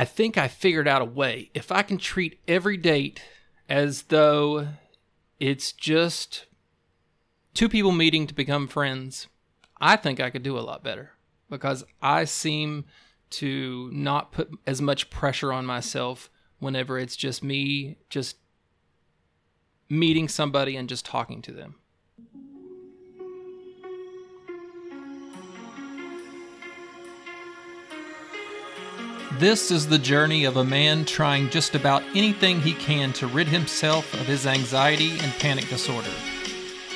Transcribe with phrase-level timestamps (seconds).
[0.00, 1.50] I think I figured out a way.
[1.52, 3.22] If I can treat every date
[3.68, 4.68] as though
[5.38, 6.46] it's just
[7.52, 9.26] two people meeting to become friends,
[9.78, 11.10] I think I could do a lot better
[11.50, 12.86] because I seem
[13.28, 16.30] to not put as much pressure on myself
[16.60, 18.38] whenever it's just me just
[19.90, 21.74] meeting somebody and just talking to them.
[29.40, 33.48] This is the journey of a man trying just about anything he can to rid
[33.48, 36.10] himself of his anxiety and panic disorder.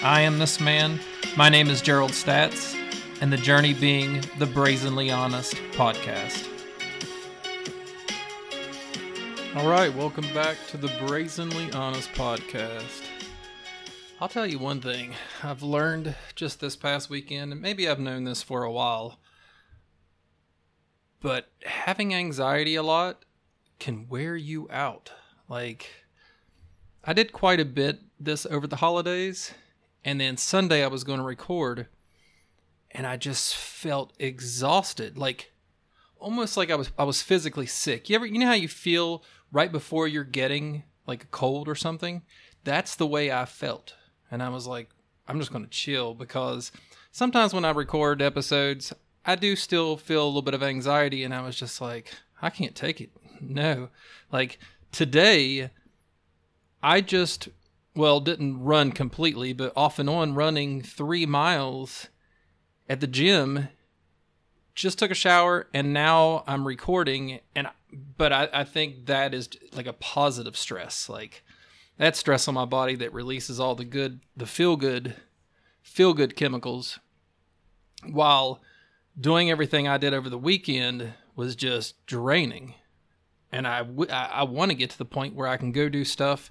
[0.03, 1.01] I am this man.
[1.39, 2.77] My name is Gerald Staats,
[3.23, 6.47] and the journey being the Brazenly Honest podcast.
[9.56, 13.05] All right, welcome back to the Brazenly Honest podcast.
[14.20, 18.25] I'll tell you one thing I've learned just this past weekend, and maybe I've known
[18.25, 19.19] this for a while
[21.24, 23.24] but having anxiety a lot
[23.78, 25.10] can wear you out.
[25.48, 26.05] Like,
[27.03, 29.55] I did quite a bit this over the holidays,
[30.05, 31.89] and then Sunday I was going to record,
[32.91, 35.53] and I just felt exhausted, like
[36.19, 38.11] almost like I was I was physically sick.
[38.11, 41.75] You ever you know how you feel right before you're getting like a cold or
[41.75, 42.20] something?
[42.64, 43.94] That's the way I felt,
[44.31, 44.91] and I was like,
[45.27, 46.70] I'm just going to chill because
[47.12, 48.92] sometimes when I record episodes,
[49.27, 52.50] I do still feel a little bit of anxiety, and I was just like, I
[52.50, 53.11] can't take it.
[53.41, 53.89] No.
[54.31, 54.58] Like
[54.92, 55.70] today,
[56.83, 57.48] I just,
[57.94, 62.08] well, didn't run completely, but off and on running three miles
[62.89, 63.69] at the gym.
[64.75, 67.41] Just took a shower, and now I'm recording.
[67.55, 67.69] And
[68.16, 71.44] but I, I think that is like a positive stress, like
[71.97, 75.14] that stress on my body that releases all the good, the feel good,
[75.81, 76.98] feel good chemicals,
[78.05, 78.61] while
[79.19, 82.75] doing everything I did over the weekend was just draining.
[83.53, 85.89] And I, w- I, I want to get to the point where I can go
[85.89, 86.51] do stuff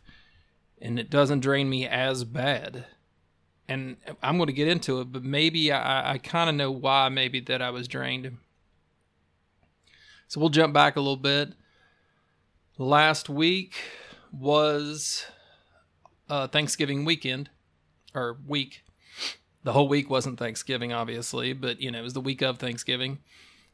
[0.81, 2.85] and it doesn't drain me as bad.
[3.67, 7.09] And I'm going to get into it, but maybe I, I kind of know why
[7.09, 8.37] maybe that I was drained.
[10.27, 11.53] So we'll jump back a little bit.
[12.77, 13.75] Last week
[14.31, 15.25] was
[16.29, 17.49] uh, Thanksgiving weekend
[18.13, 18.83] or week
[19.63, 23.19] the whole week wasn't Thanksgiving, obviously, but you know, it was the week of Thanksgiving.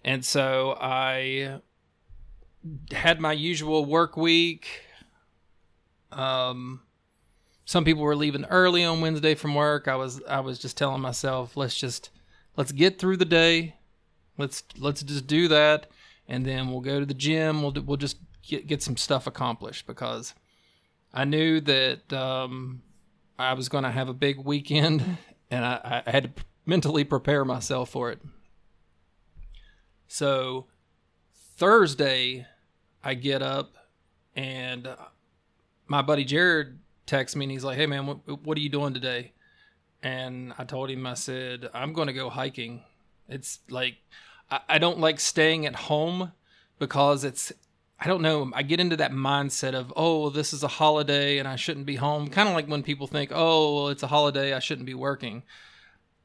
[0.03, 1.61] And so I
[2.91, 4.83] had my usual work week.
[6.11, 6.81] Um,
[7.66, 9.88] some people were leaving early on Wednesday from work.
[9.88, 12.09] I was I was just telling myself, let's just
[12.56, 13.75] let's get through the day.
[14.38, 15.88] Let's let's just do that,
[16.27, 17.61] and then we'll go to the gym.
[17.61, 20.33] We'll we'll just get get some stuff accomplished because
[21.13, 22.81] I knew that um,
[23.38, 25.17] I was going to have a big weekend
[25.52, 28.20] and I, I had to mentally prepare myself for it.
[30.08, 30.68] So
[31.58, 32.46] Thursday,
[33.04, 33.76] I get up
[34.36, 34.96] and uh,
[35.88, 38.94] my buddy Jared texts me and he's like, "Hey man, what, what are you doing
[38.94, 39.34] today?"
[40.02, 42.84] And I told him, I said, "I'm going to go hiking."
[43.28, 43.98] It's like
[44.50, 46.31] I, I don't like staying at home
[46.78, 47.52] because it's
[48.02, 48.50] I don't know.
[48.54, 51.98] I get into that mindset of, oh, this is a holiday and I shouldn't be
[51.98, 52.30] home.
[52.30, 55.44] Kind of like when people think, oh, well, it's a holiday, I shouldn't be working,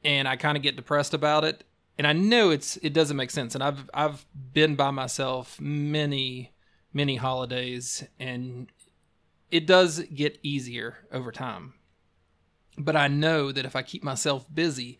[0.03, 1.65] and I kind of get depressed about it.
[1.97, 3.55] And I know it's it doesn't make sense.
[3.55, 6.53] And I've I've been by myself many
[6.93, 8.71] many holidays, and
[9.51, 11.73] it does get easier over time.
[12.77, 14.97] But I know that if I keep myself busy,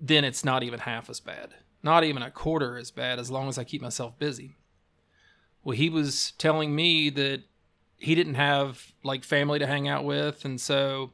[0.00, 1.50] then it's not even half as bad.
[1.82, 4.56] Not even a quarter as bad as long as I keep myself busy.
[5.62, 7.42] Well, he was telling me that
[7.96, 11.12] he didn't have like family to hang out with, and so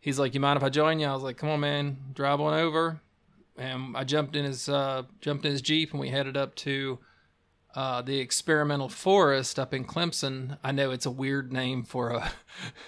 [0.00, 2.40] he's like, "You mind if I join you?" I was like, "Come on, man, drive
[2.40, 3.00] on over."
[3.56, 6.98] And I jumped in his uh, jumped in his jeep, and we headed up to
[7.74, 10.58] uh, the experimental forest up in Clemson.
[10.62, 12.32] I know it's a weird name for a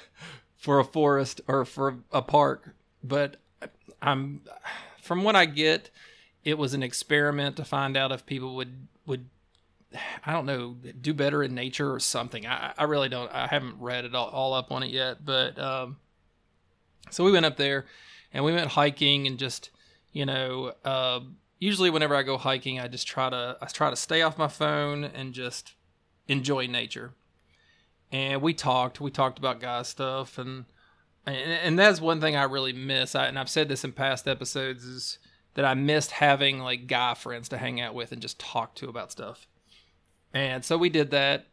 [0.57, 3.37] for a forest or for a park, but
[4.01, 4.43] I'm
[5.01, 5.91] from what I get,
[6.45, 9.27] it was an experiment to find out if people would would
[10.25, 12.47] I don't know, do better in nature or something.
[12.47, 13.33] I, I really don't.
[13.33, 15.97] I haven't read it all, all up on it yet, but um,
[17.11, 17.87] so we went up there
[18.33, 19.71] and we went hiking and just
[20.13, 21.21] you know, uh,
[21.59, 24.49] usually whenever I go hiking, I just try to I try to stay off my
[24.49, 25.75] phone and just
[26.29, 27.13] enjoy nature.
[28.13, 29.01] And we talked.
[29.01, 30.67] We talked about guy stuff and.
[31.27, 33.15] And, and that's one thing I really miss.
[33.15, 35.19] I, and I've said this in past episodes is
[35.53, 38.89] that I missed having like guy friends to hang out with and just talk to
[38.89, 39.47] about stuff.
[40.33, 41.47] And so we did that.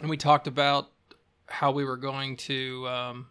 [0.00, 0.90] And we talked about
[1.46, 2.88] how we were going to.
[2.88, 3.26] Um,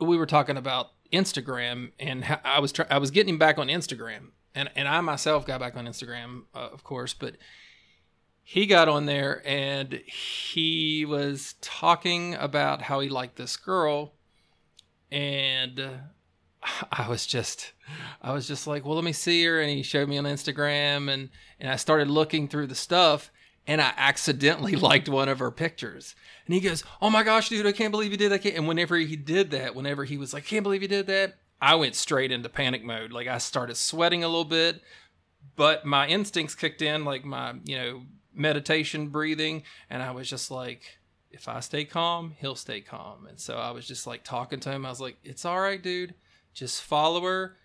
[0.00, 3.68] we were talking about Instagram, and I was try- I was getting him back on
[3.68, 7.36] Instagram, and and I myself got back on Instagram, uh, of course, but
[8.42, 14.14] he got on there and he was talking about how he liked this girl,
[15.10, 16.00] and
[16.92, 17.72] I was just,
[18.22, 21.12] I was just like, well, let me see her, and he showed me on Instagram,
[21.12, 23.30] and and I started looking through the stuff,
[23.66, 26.14] and I accidentally liked one of her pictures.
[26.46, 28.96] And he goes, "Oh my gosh, dude, I can't believe you did that." And whenever
[28.96, 32.32] he did that, whenever he was like, "Can't believe you did that," I went straight
[32.32, 33.12] into panic mode.
[33.12, 34.82] Like I started sweating a little bit,
[35.56, 38.02] but my instincts kicked in, like my, you know,
[38.34, 40.98] meditation breathing, and I was just like,
[41.30, 43.26] if I stay calm, he'll stay calm.
[43.26, 44.86] And so I was just like talking to him.
[44.86, 46.14] I was like, "It's all right, dude.
[46.58, 47.56] Just follow her."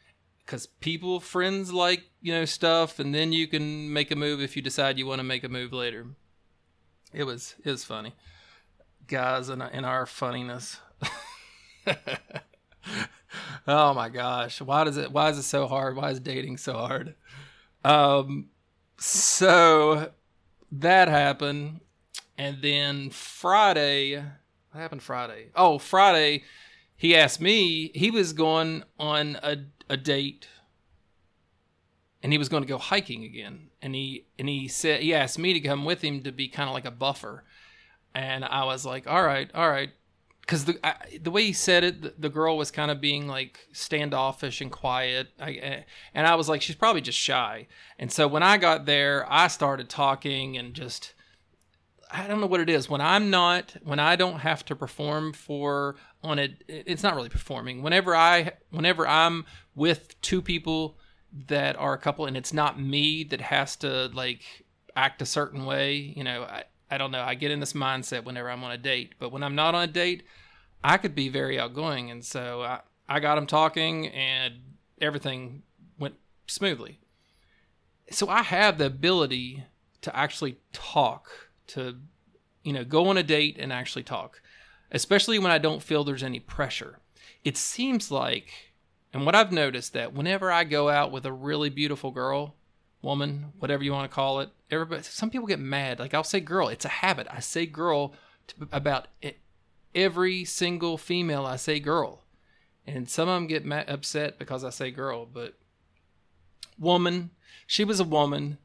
[0.45, 4.57] Because people, friends like, you know, stuff, and then you can make a move if
[4.57, 6.07] you decide you want to make a move later.
[7.13, 8.13] It was, it was funny.
[9.07, 10.81] Guys, in, in our funniness.
[13.67, 16.73] oh my gosh why does it why is it so hard why is dating so
[16.73, 17.15] hard
[17.83, 18.49] um
[18.97, 20.11] so
[20.71, 21.79] that happened
[22.37, 26.43] and then friday what happened friday oh friday
[26.95, 29.57] he asked me he was going on a,
[29.89, 30.47] a date
[32.21, 35.39] and he was going to go hiking again and he and he said he asked
[35.39, 37.43] me to come with him to be kind of like a buffer
[38.15, 39.91] and i was like all right all right
[40.41, 43.27] because the I, the way he said it, the, the girl was kind of being
[43.27, 45.29] like standoffish and quiet.
[45.39, 47.67] I, and I was like, she's probably just shy.
[47.97, 51.13] And so when I got there, I started talking and just
[52.13, 55.33] I don't know what it is when I'm not when I don't have to perform
[55.33, 56.63] for on it.
[56.67, 57.81] It's not really performing.
[57.81, 59.45] Whenever I whenever I'm
[59.75, 60.97] with two people
[61.47, 64.43] that are a couple and it's not me that has to like
[64.95, 67.23] act a certain way, you know, I, I don't know.
[67.23, 69.83] I get in this mindset whenever I'm on a date, but when I'm not on
[69.83, 70.21] a date,
[70.83, 74.53] I could be very outgoing, and so I I got him talking, and
[75.01, 75.63] everything
[75.97, 76.99] went smoothly.
[78.11, 79.63] So I have the ability
[80.01, 81.97] to actually talk, to
[82.63, 84.41] you know, go on a date and actually talk,
[84.91, 86.99] especially when I don't feel there's any pressure.
[87.43, 88.71] It seems like,
[89.11, 92.55] and what I've noticed that whenever I go out with a really beautiful girl,
[93.03, 94.49] woman, whatever you want to call it.
[94.71, 95.99] Everybody, some people get mad.
[95.99, 96.69] Like I'll say girl.
[96.69, 97.27] It's a habit.
[97.29, 98.13] I say girl
[98.71, 99.07] about
[99.93, 101.45] every single female.
[101.45, 102.23] I say girl,
[102.87, 105.27] and some of them get mad, upset because I say girl.
[105.31, 105.55] But
[106.79, 107.31] woman,
[107.67, 108.57] she was a woman,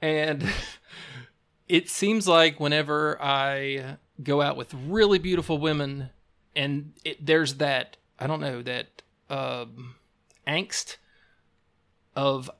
[0.00, 0.44] and
[1.68, 6.10] it seems like whenever I go out with really beautiful women,
[6.56, 9.94] and it, there's that I don't know that um,
[10.46, 10.96] angst
[12.16, 12.50] of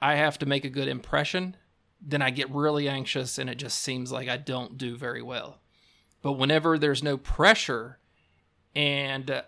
[0.00, 1.56] I have to make a good impression,
[2.00, 5.60] then I get really anxious and it just seems like I don't do very well.
[6.22, 7.98] But whenever there's no pressure
[8.74, 9.42] and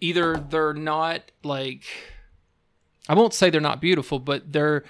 [0.00, 1.84] either they're not like
[3.08, 4.84] I won't say they're not beautiful, but they're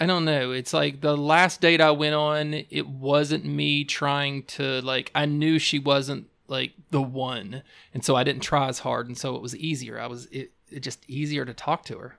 [0.00, 0.52] I don't know.
[0.52, 5.26] It's like the last date I went on, it wasn't me trying to like I
[5.26, 7.62] knew she wasn't like the one.
[7.92, 10.00] And so I didn't try as hard and so it was easier.
[10.00, 12.16] I was it, it just easier to talk to her.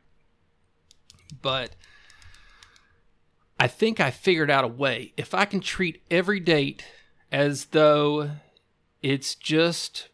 [1.41, 1.71] But
[3.59, 5.13] I think I figured out a way.
[5.17, 6.85] If I can treat every date
[7.31, 8.31] as though
[9.01, 10.09] it's just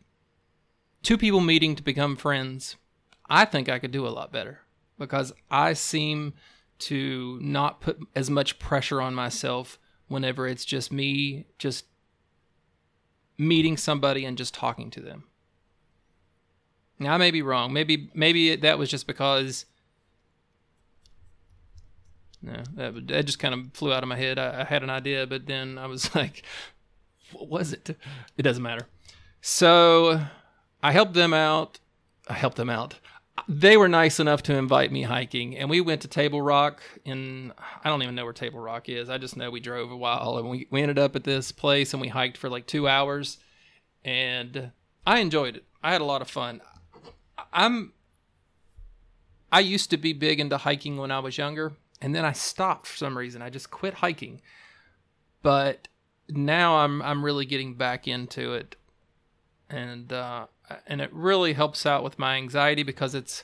[1.03, 2.77] two people meeting to become friends,
[3.29, 4.61] I think I could do a lot better
[4.97, 6.33] because I seem
[6.79, 11.85] to not put as much pressure on myself whenever it's just me just
[13.37, 15.25] meeting somebody and just talking to them.
[16.99, 17.73] Now I may be wrong.
[17.73, 19.65] Maybe maybe that was just because
[22.41, 24.39] no, that, that just kind of flew out of my head.
[24.39, 26.43] I, I had an idea, but then I was like,
[27.31, 27.97] what was it?
[28.37, 28.87] It doesn't matter.
[29.41, 30.21] So
[30.81, 31.79] I helped them out.
[32.27, 32.95] I helped them out.
[33.47, 36.81] They were nice enough to invite me hiking, and we went to Table Rock.
[37.05, 37.53] In
[37.83, 39.09] I don't even know where Table Rock is.
[39.09, 41.93] I just know we drove a while, and we, we ended up at this place,
[41.93, 43.37] and we hiked for like two hours,
[44.03, 44.71] and
[45.05, 45.65] I enjoyed it.
[45.83, 46.61] I had a lot of fun.
[47.53, 47.93] I'm
[49.51, 52.87] I used to be big into hiking when I was younger and then I stopped
[52.87, 53.41] for some reason.
[53.41, 54.41] I just quit hiking.
[55.41, 55.87] But
[56.29, 58.75] now I'm I'm really getting back into it,
[59.69, 60.47] and uh,
[60.85, 63.43] and it really helps out with my anxiety because it's.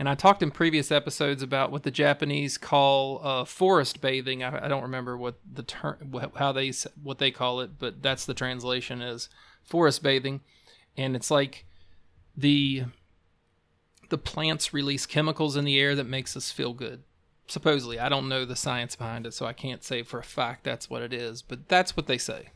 [0.00, 4.44] And I talked in previous episodes about what the Japanese call uh, forest bathing.
[4.44, 6.72] I, I, don't remember what the term, how they
[7.02, 9.28] what they call it, but that's the translation is
[9.64, 10.40] forest bathing,
[10.96, 11.66] and it's like
[12.36, 12.84] the
[14.08, 17.02] the plants release chemicals in the air that makes us feel good
[17.46, 20.64] supposedly i don't know the science behind it so i can't say for a fact
[20.64, 22.50] that's what it is but that's what they say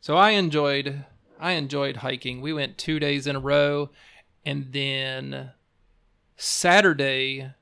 [0.00, 1.04] so i enjoyed
[1.40, 3.90] i enjoyed hiking we went two days in a row
[4.44, 5.50] and then
[6.36, 7.52] saturday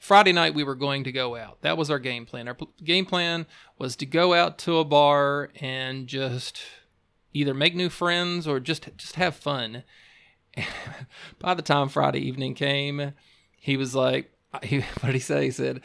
[0.00, 1.60] Friday night we were going to go out.
[1.60, 2.48] That was our game plan.
[2.48, 3.46] Our game plan
[3.78, 6.62] was to go out to a bar and just
[7.34, 9.84] either make new friends or just just have fun.
[11.38, 13.12] By the time Friday evening came,
[13.56, 15.82] he was like, he, "What did he say?" He said,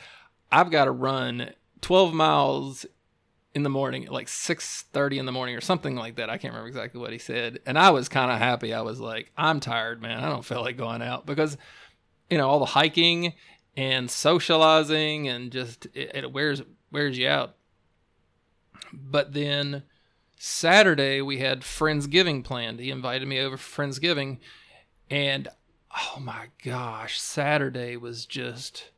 [0.50, 1.52] "I've got to run
[1.82, 2.86] 12 miles
[3.56, 6.30] in the morning, like 6:30 in the morning or something like that.
[6.30, 7.60] I can't remember exactly what he said.
[7.66, 8.74] And I was kind of happy.
[8.74, 10.24] I was like, I'm tired, man.
[10.24, 11.58] I don't feel like going out because
[12.30, 13.34] you know, all the hiking
[13.78, 17.56] and socializing and just it, it wears wears you out.
[18.92, 19.84] But then
[20.38, 22.80] Saturday we had Friendsgiving planned.
[22.80, 24.40] He invited me over for Friendsgiving
[25.10, 25.48] and
[25.92, 28.92] oh my gosh, Saturday was just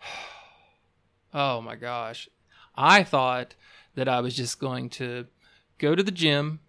[1.34, 2.30] oh my gosh.
[2.74, 3.54] I thought
[3.98, 5.26] that I was just going to
[5.78, 6.60] go to the gym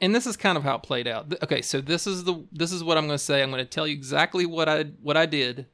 [0.00, 1.32] and this is kind of how it played out.
[1.44, 3.40] Okay, so this is the this is what I'm going to say.
[3.40, 5.66] I'm going to tell you exactly what I what I did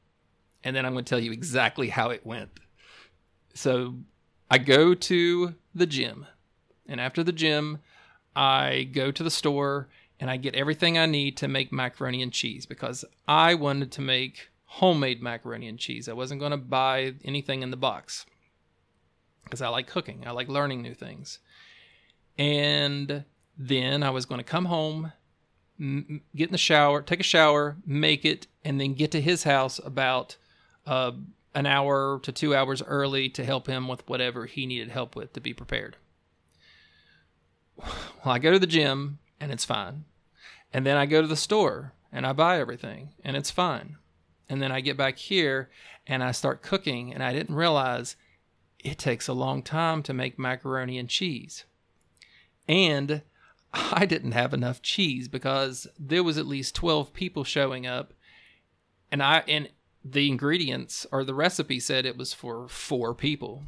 [0.63, 2.51] and then I'm going to tell you exactly how it went.
[3.55, 3.97] So,
[4.51, 6.27] I go to the gym.
[6.87, 7.79] And after the gym,
[8.37, 9.89] I go to the store
[10.21, 14.03] and I get everything I need to make macaroni and cheese because I wanted to
[14.03, 16.09] make homemade macaroni and cheese.
[16.09, 18.27] I wasn't going to buy anything in the box
[19.45, 20.25] because I like cooking.
[20.27, 21.39] I like learning new things.
[22.39, 23.25] And
[23.57, 25.13] then I was going to come home,
[25.79, 29.45] m- get in the shower, take a shower, make it, and then get to his
[29.45, 30.37] house about
[30.87, 31.13] uh,
[31.55, 35.33] an hour to two hours early to help him with whatever he needed help with
[35.35, 35.97] to be prepared.
[38.25, 40.05] Well, I go to the gym and it's fine.
[40.73, 43.97] And then I go to the store and I buy everything and it's fine.
[44.49, 45.71] And then I get back here
[46.07, 48.15] and I start cooking and I didn't realize
[48.83, 51.65] it takes a long time to make macaroni and cheese.
[52.69, 53.23] And
[53.73, 58.13] I didn't have enough cheese because there was at least 12 people showing up
[59.11, 59.69] and I and
[60.05, 63.65] the ingredients or the recipe said it was for 4 people.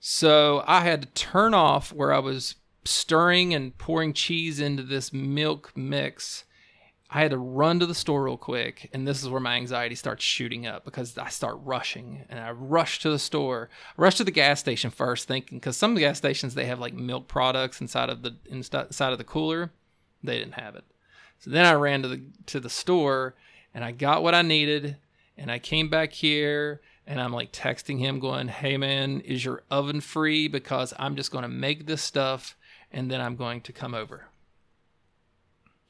[0.00, 2.54] So I had to turn off where I was
[2.84, 6.44] stirring and pouring cheese into this milk mix
[7.08, 9.94] I had to run to the store real quick, and this is where my anxiety
[9.94, 14.24] starts shooting up because I start rushing, and I rush to the store, rush to
[14.24, 17.28] the gas station first, thinking because some of the gas stations they have like milk
[17.28, 19.70] products inside of the inside of the cooler,
[20.22, 20.84] they didn't have it.
[21.38, 23.34] So then I ran to the to the store,
[23.72, 24.96] and I got what I needed,
[25.38, 29.62] and I came back here, and I'm like texting him, going, "Hey man, is your
[29.70, 30.48] oven free?
[30.48, 32.56] Because I'm just going to make this stuff,
[32.90, 34.26] and then I'm going to come over."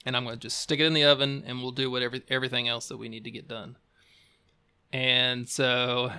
[0.06, 2.68] And I'm going to just stick it in the oven and we'll do whatever everything
[2.68, 3.76] else that we need to get done.
[4.92, 6.12] And so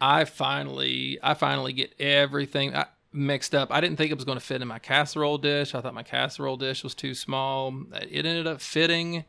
[0.00, 2.74] I finally I finally get everything
[3.12, 3.70] mixed up.
[3.70, 5.74] I didn't think it was going to fit in my casserole dish.
[5.74, 7.74] I thought my casserole dish was too small.
[8.10, 9.26] It ended up fitting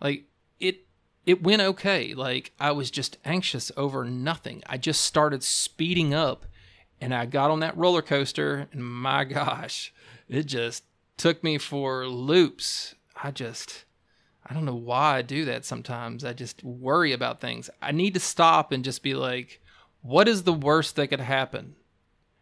[0.00, 0.24] like
[0.60, 0.86] it
[1.24, 2.12] it went okay.
[2.12, 4.62] Like I was just anxious over nothing.
[4.66, 6.44] I just started speeding up
[7.00, 9.94] and I got on that roller coaster and my gosh,
[10.28, 10.84] it just
[11.16, 12.94] took me for loops.
[13.22, 13.84] I just,
[14.46, 16.24] I don't know why I do that sometimes.
[16.24, 17.70] I just worry about things.
[17.80, 19.60] I need to stop and just be like,
[20.02, 21.76] what is the worst that could happen?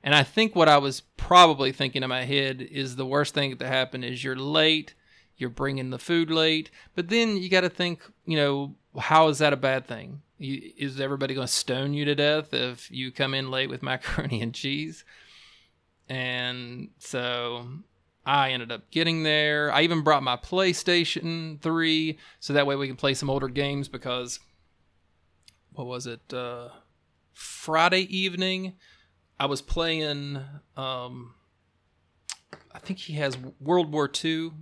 [0.02, 3.56] And I think what I was probably thinking in my head is the worst thing
[3.56, 4.94] that happen is you're late,
[5.36, 9.38] you're bringing the food late, but then you got to think, you know, how is
[9.38, 10.22] that a bad thing?
[10.38, 13.82] You, is everybody going to stone you to death if you come in late with
[13.82, 15.04] macaroni and cheese?
[16.08, 17.68] And so
[18.24, 19.72] I ended up getting there.
[19.72, 23.88] I even brought my PlayStation 3 so that way we can play some older games
[23.88, 24.38] because
[25.72, 26.32] what was it?
[26.32, 26.68] Uh,
[27.34, 28.74] Friday evening
[29.40, 30.38] I was playing
[30.76, 31.34] um,
[32.72, 34.52] I think he has World War II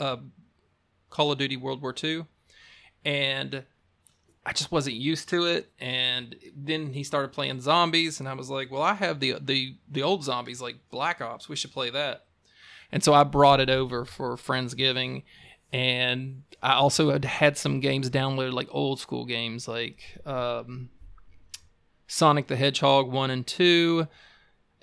[0.00, 0.16] uh,
[1.08, 2.26] Call of Duty World War II
[3.04, 3.64] and
[4.44, 8.50] I just wasn't used to it and then he started playing zombies and I was
[8.50, 11.48] like, "Well, I have the the the old zombies like Black Ops.
[11.48, 12.24] We should play that."
[12.92, 15.22] And so I brought it over for Friendsgiving.
[15.72, 20.90] And I also had had some games downloaded, like old school games, like um,
[22.06, 24.06] Sonic the Hedgehog 1 and 2.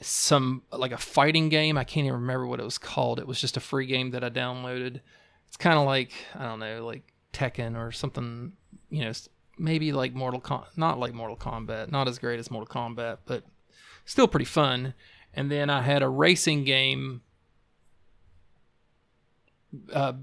[0.01, 1.77] Some, like a fighting game.
[1.77, 3.19] I can't even remember what it was called.
[3.19, 5.01] It was just a free game that I downloaded.
[5.47, 8.53] It's kind of like, I don't know, like Tekken or something,
[8.89, 9.11] you know,
[9.57, 13.43] maybe like Mortal Kombat, not like Mortal Kombat, not as great as Mortal Kombat, but
[14.05, 14.93] still pretty fun.
[15.33, 17.21] And then I had a racing game
[19.93, 20.13] uh,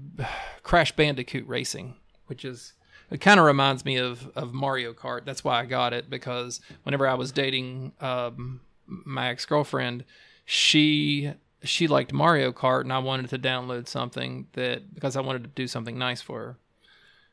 [0.63, 1.95] Crash Bandicoot Racing,
[2.27, 2.73] which is
[3.09, 5.25] it kind of reminds me of of Mario Kart.
[5.25, 10.03] That's why I got it because whenever I was dating um, my ex girlfriend,
[10.45, 15.43] she she liked Mario Kart, and I wanted to download something that because I wanted
[15.43, 16.57] to do something nice for her.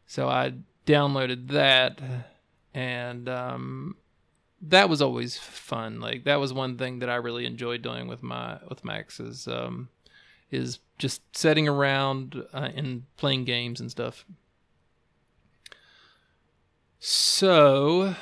[0.07, 0.55] So I
[0.87, 2.01] downloaded that,
[2.73, 3.97] and um,
[4.63, 6.01] that was always fun.
[6.01, 9.49] Like that was one thing that I really enjoyed doing with my with my exes.
[9.49, 9.89] Um,
[10.55, 14.25] is just sitting around uh, and playing games and stuff.
[16.99, 18.15] So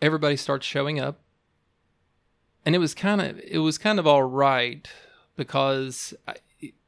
[0.00, 1.20] everybody starts showing up
[2.64, 4.86] and it was kind of it was kind of all right
[5.36, 6.34] because I,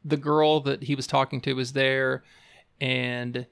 [0.05, 2.23] the girl that he was talking to was there
[2.81, 3.47] and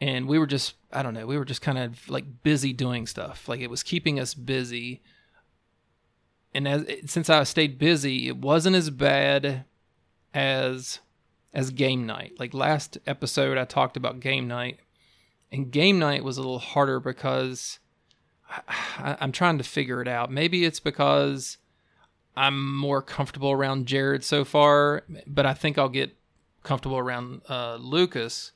[0.00, 3.06] and we were just I don't know, we were just kind of like busy doing
[3.06, 3.48] stuff.
[3.48, 5.02] Like it was keeping us busy.
[6.54, 9.64] And as since I stayed busy, it wasn't as bad
[10.34, 11.00] as
[11.52, 12.34] as game night.
[12.38, 14.78] Like last episode I talked about game night.
[15.52, 17.80] And game night was a little harder because
[18.68, 20.30] I, I'm trying to figure it out.
[20.30, 21.58] Maybe it's because
[22.36, 26.16] I'm more comfortable around Jared so far, but I think I'll get
[26.62, 28.52] comfortable around uh, Lucas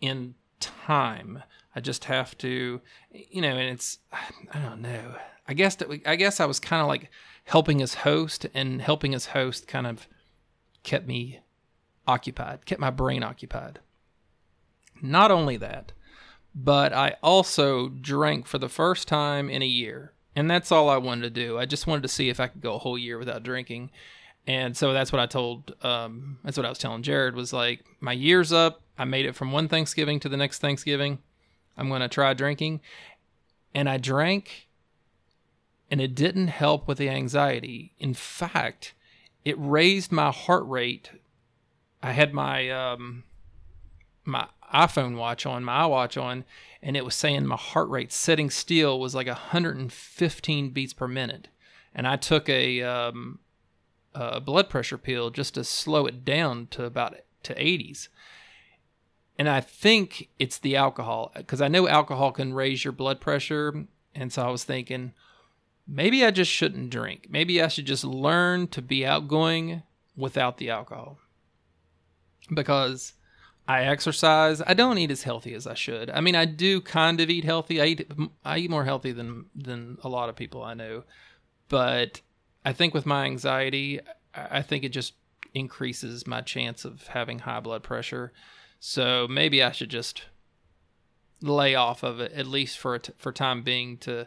[0.00, 1.42] in time.
[1.74, 5.16] I just have to, you know, and it's I don't know.
[5.46, 7.10] I guess that we, I guess I was kind of like
[7.44, 10.06] helping as host, and helping as host kind of
[10.82, 11.40] kept me
[12.06, 13.80] occupied, kept my brain occupied.
[15.00, 15.92] Not only that,
[16.54, 20.12] but I also drank for the first time in a year.
[20.34, 21.58] And that's all I wanted to do.
[21.58, 23.90] I just wanted to see if I could go a whole year without drinking.
[24.46, 27.84] And so that's what I told, um, that's what I was telling Jared was like,
[28.00, 28.82] my year's up.
[28.98, 31.18] I made it from one Thanksgiving to the next Thanksgiving.
[31.76, 32.80] I'm going to try drinking.
[33.74, 34.68] And I drank,
[35.92, 37.92] and it didn't help with the anxiety.
[37.98, 38.94] In fact,
[39.44, 41.10] it raised my heart rate.
[42.02, 43.24] I had my, um,
[44.24, 46.46] my iPhone watch on, my watch on,
[46.82, 51.48] and it was saying my heart rate sitting still was like 115 beats per minute.
[51.94, 53.40] And I took a, um,
[54.14, 58.08] a blood pressure pill just to slow it down to about to 80s.
[59.38, 63.84] And I think it's the alcohol because I know alcohol can raise your blood pressure.
[64.14, 65.12] And so I was thinking,
[65.86, 67.26] maybe I just shouldn't drink.
[67.30, 69.82] Maybe I should just learn to be outgoing
[70.16, 71.18] without the alcohol.
[72.52, 73.14] Because
[73.68, 74.60] I exercise.
[74.66, 76.10] I don't eat as healthy as I should.
[76.10, 77.80] I mean, I do kind of eat healthy.
[77.80, 78.10] I eat
[78.44, 81.04] I eat more healthy than than a lot of people I know.
[81.68, 82.20] But
[82.64, 84.00] I think with my anxiety,
[84.34, 85.14] I think it just
[85.54, 88.32] increases my chance of having high blood pressure.
[88.80, 90.24] So maybe I should just
[91.40, 94.26] lay off of it at least for for time being to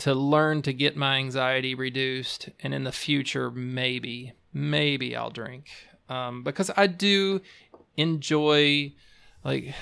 [0.00, 5.68] to learn to get my anxiety reduced and in the future maybe maybe I'll drink
[6.08, 7.40] um, because I do
[7.96, 8.92] enjoy
[9.44, 9.74] like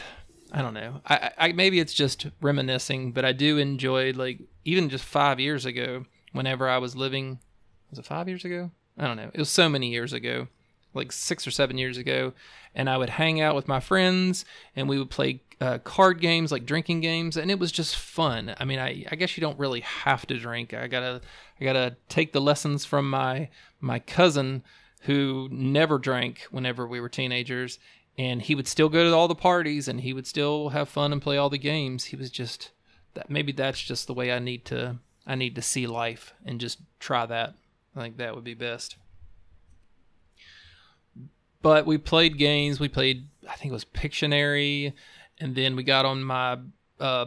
[0.51, 1.03] I don't know.
[1.05, 5.67] I, I maybe it's just reminiscing, but I do enjoy like even just five years
[5.67, 7.39] ago, whenever I was living,
[7.91, 8.71] was it five years ago?
[8.97, 9.31] I don't know.
[9.33, 10.49] It was so many years ago,
[10.95, 12.33] like six or seven years ago,
[12.75, 16.53] and I would hang out with my friends and we would play uh, card games,
[16.53, 18.55] like drinking games, and it was just fun.
[18.59, 20.73] I mean, I I guess you don't really have to drink.
[20.75, 21.21] I gotta
[21.61, 23.49] I gotta take the lessons from my
[23.81, 24.63] my cousin
[25.03, 27.79] who never drank whenever we were teenagers
[28.19, 31.13] and he would still go to all the parties and he would still have fun
[31.13, 32.07] and play all the games.
[32.07, 32.73] He was just
[33.15, 36.61] that maybe that's just the way I need to I need to see life and
[36.61, 37.55] just try that.
[37.95, 38.97] I think that would be best.
[41.61, 42.79] But we played games.
[42.79, 44.93] We played I think it was Pictionary
[45.39, 46.59] and then we got on my
[47.01, 47.27] uh,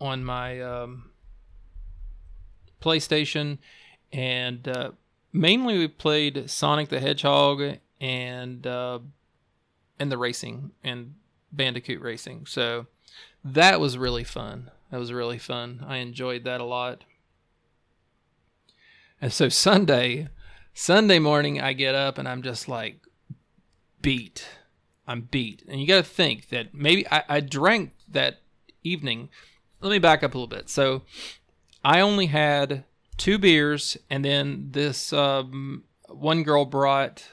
[0.00, 1.10] on my um,
[2.80, 3.58] PlayStation
[4.12, 4.90] and uh,
[5.32, 9.00] mainly we played Sonic the Hedgehog and uh,
[9.98, 11.14] and the racing and
[11.52, 12.46] Bandicoot racing.
[12.46, 12.86] So
[13.44, 14.70] that was really fun.
[14.90, 15.84] That was really fun.
[15.86, 17.04] I enjoyed that a lot.
[19.20, 20.28] And so Sunday,
[20.72, 23.00] Sunday morning, I get up and I'm just like
[24.02, 24.46] beat.
[25.06, 25.62] I'm beat.
[25.68, 28.40] And you got to think that maybe I, I drank that
[28.82, 29.30] evening.
[29.80, 30.68] Let me back up a little bit.
[30.68, 31.02] So
[31.84, 32.84] I only had
[33.16, 37.28] two beers, and then this um, one girl brought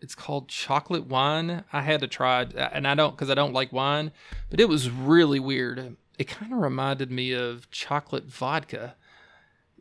[0.00, 1.64] it's called chocolate wine.
[1.72, 4.12] I had to try it, and I don't because I don't like wine,
[4.50, 5.96] but it was really weird.
[6.18, 8.94] It kind of reminded me of chocolate vodka.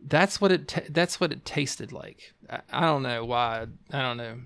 [0.02, 0.88] That's what it.
[0.89, 2.34] that's what it tasted like.
[2.50, 3.67] I, I don't know why.
[3.91, 4.39] I don't know,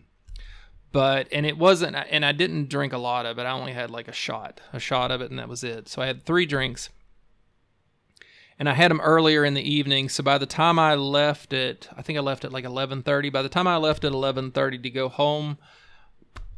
[0.91, 1.95] but and it wasn't.
[1.95, 3.43] And I didn't drink a lot of it.
[3.43, 5.87] I only had like a shot, a shot of it, and that was it.
[5.87, 6.89] So I had three drinks
[8.61, 10.07] and I had them earlier in the evening.
[10.07, 13.31] So by the time I left it, I think I left at like 11:30.
[13.31, 15.57] By the time I left at 11:30 to go home,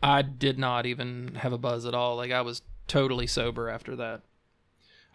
[0.02, 2.18] I did not even have a buzz at all.
[2.18, 4.22] Like I was totally sober after that.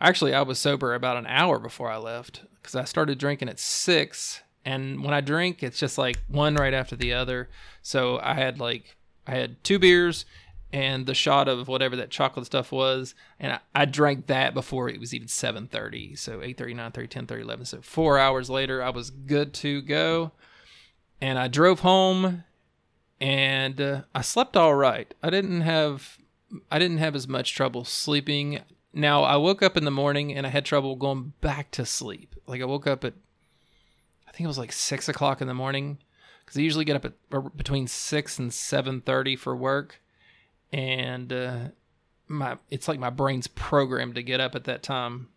[0.00, 3.60] Actually, I was sober about an hour before I left because I started drinking at
[3.60, 7.50] six, and when I drink, it's just like one right after the other.
[7.82, 8.96] So I had like
[9.28, 10.24] I had two beers,
[10.72, 14.88] and the shot of whatever that chocolate stuff was and I, I drank that before
[14.88, 19.10] it was even 7.30 so 8.30 9.30 10.30 11 so four hours later i was
[19.10, 20.32] good to go.
[21.20, 22.44] And i drove home
[23.20, 25.12] and uh, i slept all right.
[25.22, 26.18] I didn't have
[26.70, 28.60] i didn't have as much trouble sleeping.
[28.92, 32.34] Now i woke up in the morning and i had trouble going back to sleep.
[32.46, 33.14] Like i woke up at
[34.28, 35.98] i think it was like six o'clock in the morning
[36.48, 40.00] because i usually get up at between six and 7.30 for work
[40.72, 41.58] and uh,
[42.28, 45.28] my it's like my brain's programmed to get up at that time.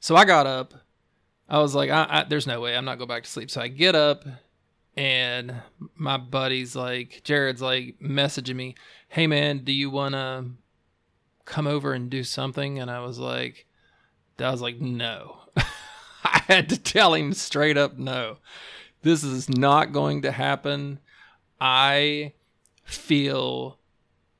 [0.00, 0.74] So I got up.
[1.48, 3.60] I was like, I, I, "There's no way I'm not going back to sleep." So
[3.60, 4.24] I get up,
[4.96, 5.54] and
[5.94, 8.74] my buddy's like, Jared's like messaging me,
[9.08, 10.46] "Hey man, do you want to
[11.44, 13.66] come over and do something?" And I was like,
[14.38, 15.38] I was like, "No."
[16.24, 18.38] I had to tell him straight up, "No,
[19.02, 21.00] this is not going to happen."
[21.60, 22.34] I
[22.84, 23.78] feel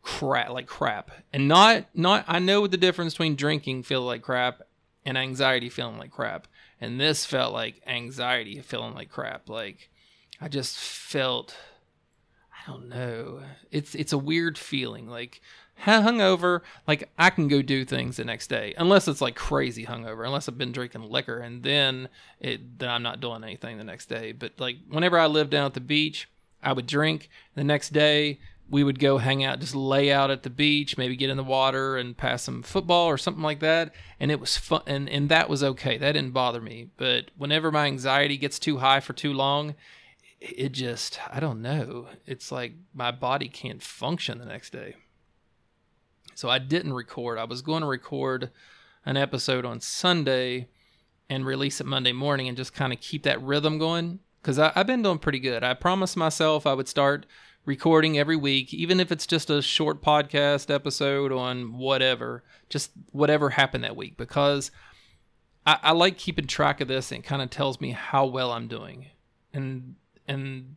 [0.02, 1.10] crap like crap.
[1.32, 4.62] And not not i know the difference between drinking feel like crap
[5.04, 6.46] and anxiety feeling like crap.
[6.80, 9.48] And this felt like anxiety feeling like crap.
[9.48, 9.90] Like
[10.40, 11.56] i just felt
[12.52, 13.40] i don't know.
[13.70, 15.08] It's it's a weird feeling.
[15.08, 15.40] Like
[15.84, 20.24] hungover like i can go do things the next day unless it's like crazy hungover
[20.24, 22.08] unless i've been drinking liquor and then
[22.40, 25.66] it then i'm not doing anything the next day but like whenever i lived down
[25.66, 26.28] at the beach
[26.62, 30.42] i would drink the next day we would go hang out, just lay out at
[30.42, 33.94] the beach, maybe get in the water and pass some football or something like that.
[34.18, 35.96] And it was fun, and, and that was okay.
[35.98, 36.88] That didn't bother me.
[36.96, 39.74] But whenever my anxiety gets too high for too long,
[40.40, 42.08] it just, I don't know.
[42.26, 44.96] It's like my body can't function the next day.
[46.36, 47.38] So I didn't record.
[47.38, 48.50] I was going to record
[49.04, 50.68] an episode on Sunday
[51.30, 54.86] and release it Monday morning and just kind of keep that rhythm going because I've
[54.86, 55.64] been doing pretty good.
[55.64, 57.26] I promised myself I would start
[57.64, 63.50] recording every week, even if it's just a short podcast episode on whatever, just whatever
[63.50, 64.70] happened that week, because
[65.66, 68.68] I, I like keeping track of this and kind of tells me how well I'm
[68.68, 69.06] doing.
[69.52, 69.96] And,
[70.28, 70.76] and,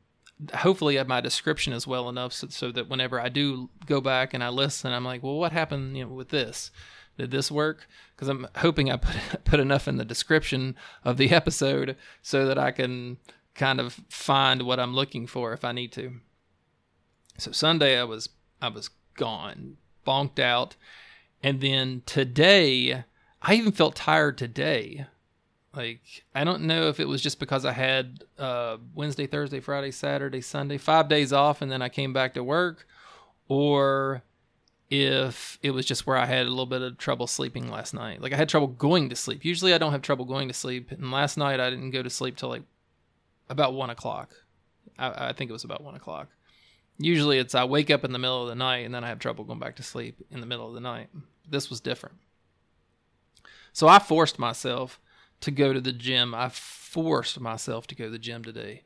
[0.56, 4.44] hopefully my description is well enough so, so, that whenever I do go back and
[4.44, 6.72] I listen, I'm like, well, what happened you know, with this?
[7.18, 7.88] Did this work?
[8.16, 12.58] Because I'm hoping I put put enough in the description of the episode so that
[12.58, 13.18] I can
[13.56, 16.14] kind of find what I'm looking for if I need to.
[17.38, 18.30] So Sunday I was
[18.62, 20.76] I was gone, bonked out.
[21.42, 23.06] And then today,
[23.42, 25.06] I even felt tired today.
[25.76, 29.92] Like I don't know if it was just because I had uh, Wednesday, Thursday, Friday,
[29.92, 32.88] Saturday, Sunday, five days off, and then I came back to work,
[33.48, 34.24] or
[34.90, 38.22] if it was just where I had a little bit of trouble sleeping last night.
[38.22, 39.46] Like I had trouble going to sleep.
[39.46, 42.10] Usually I don't have trouble going to sleep, and last night I didn't go to
[42.10, 42.64] sleep till like
[43.48, 44.34] about one o'clock.
[44.98, 46.30] I, I think it was about one o'clock.
[46.98, 49.20] Usually it's I wake up in the middle of the night and then I have
[49.20, 51.10] trouble going back to sleep in the middle of the night.
[51.48, 52.16] This was different.
[53.72, 55.00] So I forced myself
[55.42, 56.34] to go to the gym.
[56.34, 58.84] I forced myself to go to the gym today.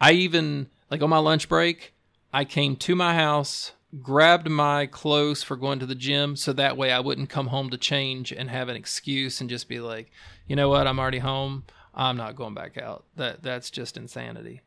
[0.00, 1.94] I even, like on my lunch break,
[2.32, 6.76] I came to my house, grabbed my clothes for going to the gym so that
[6.76, 10.10] way I wouldn't come home to change and have an excuse and just be like,
[10.46, 11.64] you know what, I'm already home.
[11.94, 13.04] I'm not going back out.
[13.16, 14.62] That that's just insanity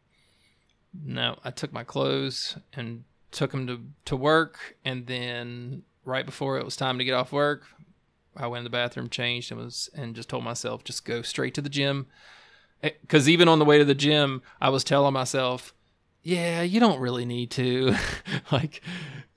[1.06, 4.78] no, I took my clothes and took them to, to work.
[4.86, 7.66] And then right before it was time to get off work,
[8.38, 11.54] I went in the bathroom, changed, and was and just told myself just go straight
[11.56, 12.08] to the gym.
[12.82, 15.74] Because eh, even on the way to the gym, I was telling myself,
[16.22, 17.96] yeah, you don't really need to.
[18.52, 18.82] like,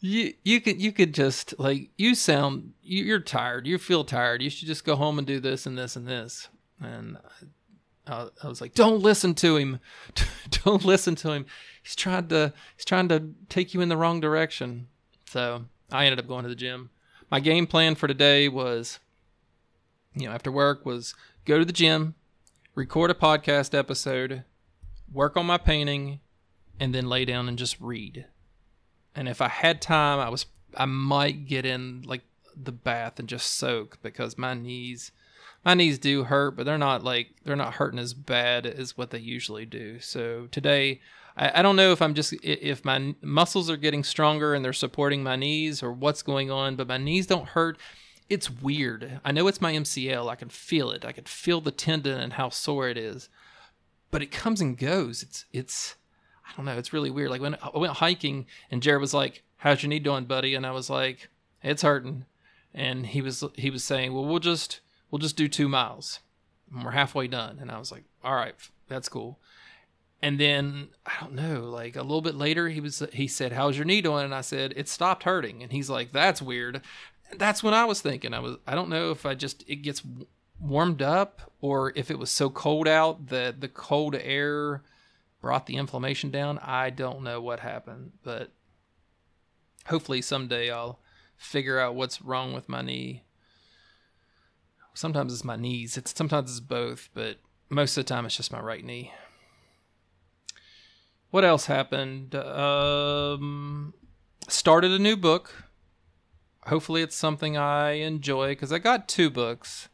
[0.00, 3.66] you you could you could just like you sound you're tired.
[3.66, 4.42] You feel tired.
[4.42, 6.48] You should just go home and do this and this and this.
[6.80, 7.18] And
[8.06, 9.78] uh, I was like, "Don't listen to him.
[10.64, 11.46] Don't listen to him.
[11.82, 14.88] He's trying to he's trying to take you in the wrong direction."
[15.26, 16.90] So I ended up going to the gym.
[17.30, 18.98] My game plan for today was,
[20.16, 21.14] you know, after work was
[21.44, 22.16] go to the gym,
[22.74, 24.42] record a podcast episode,
[25.12, 26.18] work on my painting,
[26.80, 28.26] and then lay down and just read.
[29.14, 32.22] And if I had time, I was I might get in like
[32.56, 35.12] the bath and just soak because my knees
[35.64, 39.10] my knees do hurt, but they're not like they're not hurting as bad as what
[39.10, 40.00] they usually do.
[40.00, 41.00] So today,
[41.40, 44.72] I, I don't know if I'm just if my muscles are getting stronger and they're
[44.72, 47.78] supporting my knees or what's going on, but my knees don't hurt.
[48.28, 49.20] It's weird.
[49.24, 50.30] I know it's my MCL.
[50.30, 51.04] I can feel it.
[51.04, 53.28] I can feel the tendon and how sore it is,
[54.12, 55.22] but it comes and goes.
[55.22, 55.96] It's it's
[56.46, 56.78] I don't know.
[56.78, 57.30] It's really weird.
[57.30, 60.64] Like when I went hiking and Jared was like, "How's your knee doing, buddy?" and
[60.64, 61.28] I was like,
[61.62, 62.26] "It's hurting,"
[62.72, 66.20] and he was he was saying, "Well, we'll just." we'll just do two miles.
[66.72, 67.58] And we're halfway done.
[67.60, 68.54] And I was like, all right,
[68.88, 69.38] that's cool.
[70.22, 73.76] And then I don't know, like a little bit later, he was he said, "How's
[73.76, 76.82] your knee doing?" And I said, "It stopped hurting." And he's like, "That's weird."
[77.36, 78.34] That's when I was thinking.
[78.34, 80.02] I was I don't know if I just it gets
[80.60, 84.82] warmed up or if it was so cold out that the cold air
[85.40, 86.58] brought the inflammation down.
[86.58, 88.52] I don't know what happened, but
[89.86, 91.00] hopefully someday I'll
[91.36, 93.24] figure out what's wrong with my knee.
[94.92, 95.96] Sometimes it's my knees.
[95.96, 97.38] It's sometimes it's both, but
[97.70, 99.12] most of the time it's just my right knee.
[101.30, 102.34] What else happened?
[102.34, 103.94] Um,
[104.48, 105.64] started a new book.
[106.64, 109.88] Hopefully, it's something I enjoy because I got two books.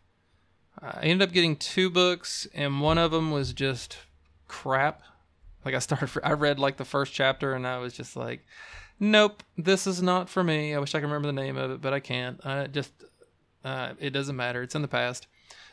[0.81, 3.99] I ended up getting two books, and one of them was just
[4.49, 5.03] crap.
[5.65, 8.45] Like I started, I read like the first chapter, and I was just like,
[8.99, 11.81] "Nope, this is not for me." I wish I could remember the name of it,
[11.83, 12.45] but I can't.
[12.47, 12.93] I just,
[13.63, 14.63] uh, it doesn't matter.
[14.63, 15.27] It's in the past.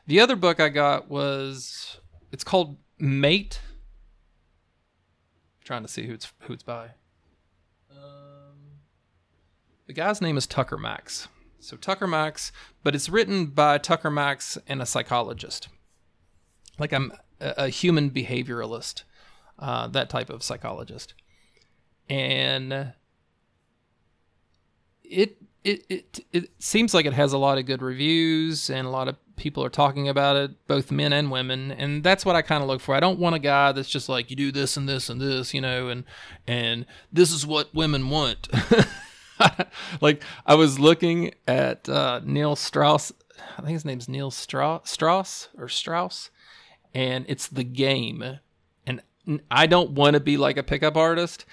[0.08, 1.98] The other book I got was,
[2.34, 3.62] it's called Mate
[5.64, 6.90] trying to see who it's who it's by.
[7.92, 8.80] Um,
[9.88, 11.28] the guy's name is Tucker Max.
[11.60, 12.52] So Tucker Max,
[12.84, 15.70] but it's written by Tucker Max and a psychologist,
[16.78, 19.04] like I'm a, a human behavioralist,
[19.60, 21.14] uh, that type of psychologist,
[22.10, 22.94] and
[25.04, 28.90] it it it it seems like it has a lot of good reviews and a
[28.90, 32.42] lot of people are talking about it, both men and women, and that's what I
[32.42, 32.96] kind of look for.
[32.96, 35.54] I don't want a guy that's just like you do this and this and this,
[35.54, 36.04] you know, and
[36.48, 38.48] and this is what women want.
[40.02, 43.12] like I was looking at uh, Neil Strauss,
[43.58, 46.30] I think his name's Neil Strauss, Strauss or Strauss,
[46.94, 48.40] and it's the game.
[48.86, 49.02] And
[49.50, 51.46] I don't want to be like a pickup artist,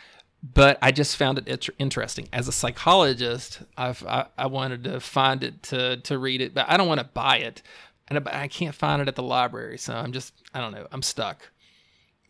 [0.43, 2.29] but I just found it interesting.
[2.33, 6.67] As a psychologist, I've, I, I wanted to find it to to read it, but
[6.69, 7.63] I don't want to buy it,
[8.09, 9.79] and I, I can't find it at the library.
[9.79, 10.87] So I'm just I don't know.
[10.91, 11.51] I'm stuck.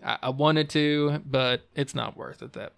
[0.05, 2.55] I, I wanted to, but it's not worth it.
[2.55, 2.73] That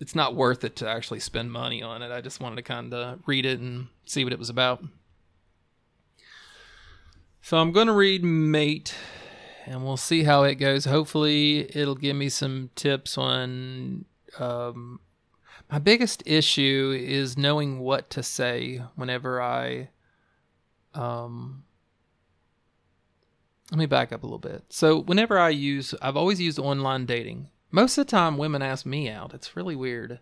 [0.00, 2.12] it's not worth it to actually spend money on it.
[2.12, 4.84] I just wanted to kind of read it and see what it was about.
[7.42, 8.94] So I'm going to read Mate
[9.66, 10.84] and we'll see how it goes.
[10.84, 14.04] Hopefully, it'll give me some tips on
[14.40, 15.00] um,
[15.70, 19.88] my biggest issue is knowing what to say whenever I
[20.94, 21.64] um
[23.70, 24.62] let me back up a little bit.
[24.68, 27.48] So whenever I use I've always used online dating.
[27.72, 29.34] Most of the time women ask me out.
[29.34, 30.20] It's really weird.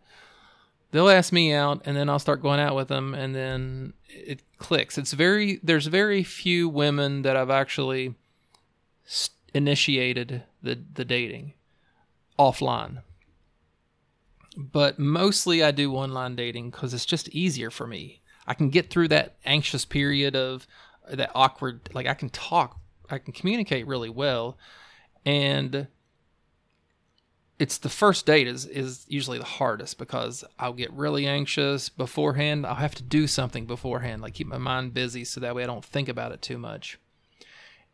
[0.91, 4.41] They'll ask me out and then I'll start going out with them and then it
[4.59, 4.97] clicks.
[4.97, 8.15] It's very there's very few women that I've actually
[9.53, 11.53] initiated the the dating
[12.39, 13.03] offline
[14.57, 18.23] but mostly I do online dating because it's just easier for me.
[18.47, 20.67] I can get through that anxious period of
[21.11, 22.79] uh, that awkward, like I can talk,
[23.11, 24.59] I can communicate really well,
[25.25, 25.89] and
[27.59, 32.67] it's the first date is is usually the hardest because I'll get really anxious beforehand.
[32.67, 35.67] I'll have to do something beforehand, like keep my mind busy so that way I
[35.67, 36.99] don't think about it too much.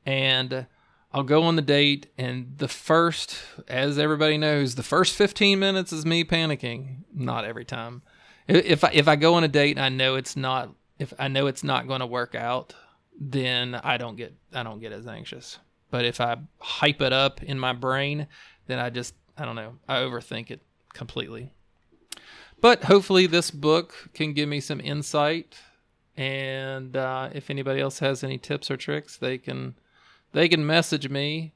[0.07, 0.67] And
[1.13, 5.93] I'll go on the date, and the first, as everybody knows, the first 15 minutes
[5.93, 6.99] is me panicking.
[7.13, 8.03] Not every time.
[8.47, 11.29] If I, if I go on a date and I know it's not if I
[11.29, 12.75] know it's not going to work out,
[13.19, 15.59] then I don't get I don't get as anxious.
[15.91, 18.29] But if I hype it up in my brain,
[18.67, 21.53] then I just I don't know I overthink it completely.
[22.61, 25.57] But hopefully, this book can give me some insight.
[26.17, 29.77] And uh, if anybody else has any tips or tricks, they can
[30.33, 31.53] they can message me.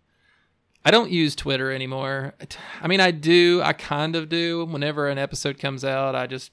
[0.85, 2.35] I don't use Twitter anymore.
[2.83, 3.63] I mean, I do.
[3.63, 4.65] I kind of do.
[4.67, 6.53] Whenever an episode comes out, I just,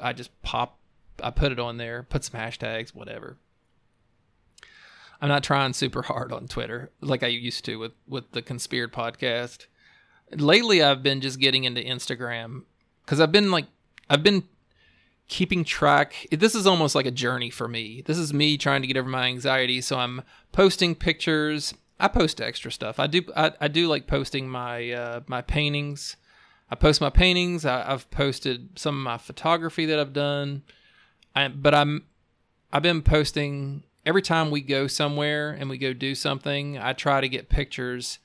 [0.00, 0.78] I just pop,
[1.22, 3.38] I put it on there, put some hashtags, whatever.
[5.20, 8.92] I'm not trying super hard on Twitter like I used to with with the Conspired
[8.92, 9.66] podcast.
[10.32, 12.64] Lately, I've been just getting into Instagram
[13.04, 13.66] because I've been like,
[14.10, 14.42] I've been
[15.32, 16.26] keeping track.
[16.30, 18.02] This is almost like a journey for me.
[18.04, 19.80] This is me trying to get over my anxiety.
[19.80, 20.20] So I'm
[20.52, 21.72] posting pictures.
[21.98, 23.00] I post extra stuff.
[23.00, 23.22] I do.
[23.34, 26.16] I, I do like posting my uh, my paintings.
[26.70, 27.64] I post my paintings.
[27.64, 30.64] I, have posted some of my photography that I've done.
[31.34, 32.04] I, but I'm
[32.70, 36.76] I've been posting every time we go somewhere and we go do something.
[36.76, 38.18] I try to get pictures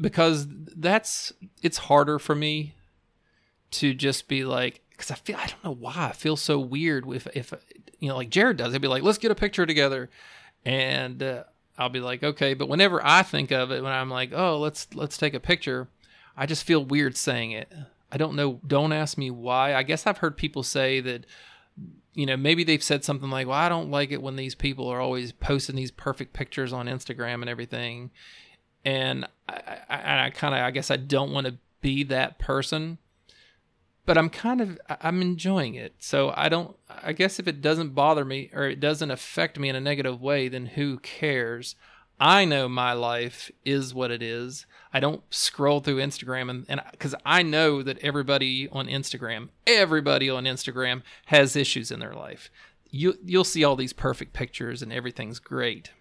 [0.00, 2.76] because that's it's harder for me
[3.72, 7.06] to just be like because I feel I don't know why I feel so weird
[7.08, 7.52] if if
[7.98, 8.72] you know like Jared does.
[8.72, 10.10] He'd be like, "Let's get a picture together,"
[10.64, 11.44] and uh,
[11.78, 14.88] I'll be like, "Okay." But whenever I think of it, when I'm like, "Oh, let's
[14.94, 15.88] let's take a picture,"
[16.36, 17.72] I just feel weird saying it.
[18.12, 18.60] I don't know.
[18.66, 19.74] Don't ask me why.
[19.74, 21.24] I guess I've heard people say that
[22.12, 24.88] you know, maybe they've said something like, "Well, I don't like it when these people
[24.88, 28.10] are always posting these perfect pictures on Instagram and everything."
[28.84, 32.98] and I, I, I kind of I guess I don't want to be that person,
[34.10, 35.94] but I'm kind of I'm enjoying it.
[36.00, 36.76] So I don't.
[36.88, 40.20] I guess if it doesn't bother me or it doesn't affect me in a negative
[40.20, 41.76] way, then who cares?
[42.18, 44.66] I know my life is what it is.
[44.92, 50.28] I don't scroll through Instagram and and because I know that everybody on Instagram, everybody
[50.28, 52.50] on Instagram has issues in their life.
[52.90, 55.92] You you'll see all these perfect pictures and everything's great.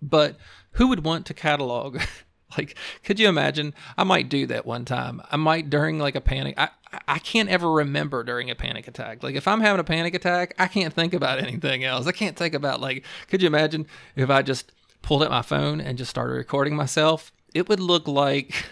[0.00, 0.36] But
[0.74, 1.98] who would want to catalog?
[2.56, 3.74] like, could you imagine?
[3.98, 5.20] I might do that one time.
[5.30, 6.54] I might during like a panic.
[6.56, 6.68] I
[7.08, 9.22] I can't ever remember during a panic attack.
[9.22, 12.06] Like if I'm having a panic attack, I can't think about anything else.
[12.06, 13.04] I can't think about like.
[13.28, 17.32] Could you imagine if I just pulled out my phone and just started recording myself,
[17.54, 18.66] it would look like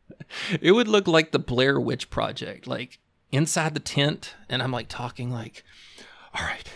[0.60, 2.98] it would look like the Blair Witch Project, like
[3.30, 5.64] inside the tent, and I'm like talking like,
[6.34, 6.70] "All right,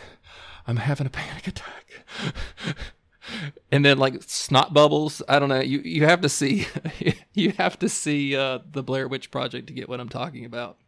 [0.66, 2.04] I'm having a panic attack."
[3.72, 5.22] and then like snot bubbles.
[5.28, 5.60] I don't know.
[5.60, 6.66] You you have to see
[7.34, 10.78] you have to see uh, the Blair Witch Project to get what I'm talking about.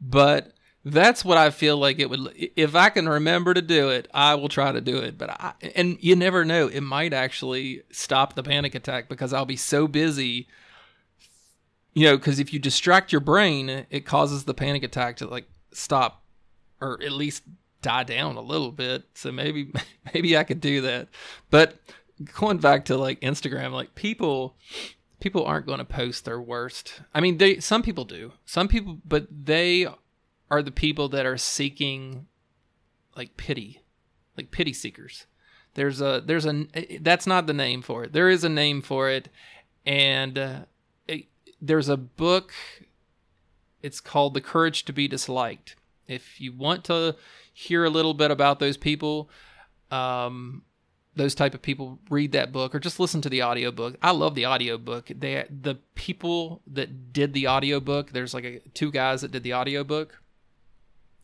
[0.00, 0.52] But
[0.84, 2.32] that's what I feel like it would.
[2.56, 5.16] If I can remember to do it, I will try to do it.
[5.16, 9.44] But I, and you never know, it might actually stop the panic attack because I'll
[9.44, 10.48] be so busy.
[11.94, 15.46] You know, because if you distract your brain, it causes the panic attack to like
[15.72, 16.24] stop,
[16.80, 17.42] or at least
[17.82, 19.04] die down a little bit.
[19.14, 19.72] So maybe
[20.14, 21.08] maybe I could do that.
[21.50, 21.76] But
[22.34, 24.56] going back to like Instagram, like people
[25.20, 27.00] people aren't going to post their worst.
[27.14, 28.32] I mean, they some people do.
[28.44, 29.86] Some people, but they
[30.50, 32.26] are the people that are seeking
[33.16, 33.82] like pity,
[34.36, 35.26] like pity seekers.
[35.74, 36.66] There's a there's a
[37.00, 38.12] that's not the name for it.
[38.12, 39.28] There is a name for it,
[39.86, 40.58] and uh,
[41.08, 41.26] it,
[41.60, 42.52] there's a book.
[43.80, 45.74] It's called The Courage to Be Disliked.
[46.06, 47.16] If you want to
[47.52, 49.28] hear a little bit about those people,
[49.90, 50.62] um,
[51.14, 53.96] those type of people, read that book or just listen to the audiobook.
[54.02, 55.10] I love the audiobook.
[55.14, 59.54] They the people that did the audiobook, there's like a, two guys that did the
[59.54, 60.22] audiobook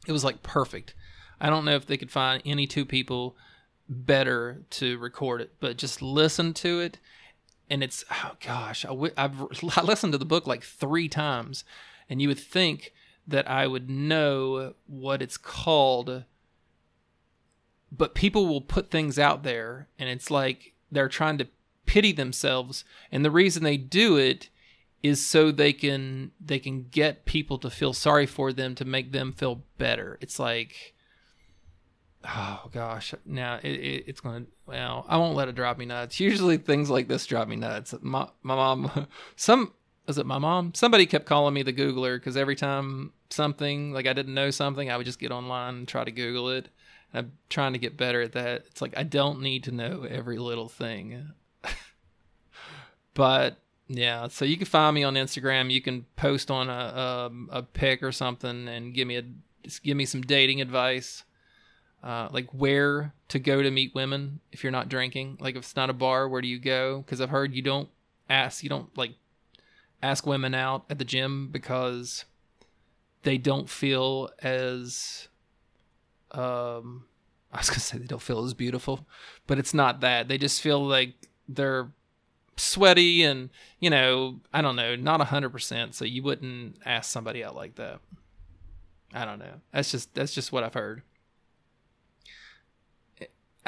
[0.09, 0.95] it was like perfect.
[1.41, 3.37] I don't know if they could find any two people
[3.89, 6.99] better to record it, but just listen to it.
[7.71, 9.41] And it's, oh gosh, I w- I've
[9.77, 11.65] I listened to the book like three times,
[12.09, 12.93] and you would think
[13.29, 16.25] that I would know what it's called.
[17.93, 21.49] But people will put things out there, and it's like they're trying to
[21.87, 22.85] pity themselves.
[23.13, 24.49] And the reason they do it
[25.03, 29.13] is so they can they can get people to feel sorry for them to make
[29.13, 30.19] them feel better.
[30.21, 30.95] It's like
[32.25, 36.19] oh gosh now it, it, it's gonna well i won't let it drive me nuts
[36.19, 39.73] usually things like this drive me nuts my, my mom some
[40.09, 44.07] was it my mom somebody kept calling me the googler because every time something like
[44.07, 46.69] i didn't know something i would just get online and try to google it
[47.13, 50.05] and i'm trying to get better at that it's like i don't need to know
[50.09, 51.31] every little thing
[53.15, 55.71] but yeah, so you can find me on Instagram.
[55.71, 59.23] You can post on a a, um, a pic or something and give me a
[59.83, 61.25] give me some dating advice,
[62.03, 65.39] uh, like where to go to meet women if you're not drinking.
[65.41, 66.99] Like if it's not a bar, where do you go?
[66.99, 67.89] Because I've heard you don't
[68.29, 69.13] ask, you don't like
[70.03, 72.25] ask women out at the gym because
[73.23, 75.29] they don't feel as
[76.33, 77.05] um
[77.53, 79.07] I was gonna say they don't feel as beautiful,
[79.47, 80.29] but it's not that.
[80.29, 81.15] They just feel like
[81.49, 81.91] they're
[82.59, 87.55] sweaty and you know i don't know not 100% so you wouldn't ask somebody out
[87.55, 88.01] like that.
[89.15, 89.61] I don't know.
[89.73, 91.03] That's just that's just what i've heard